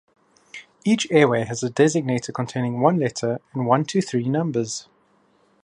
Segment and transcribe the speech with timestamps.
[0.83, 4.87] Each airway has a designator containing one letter and one to three numbers.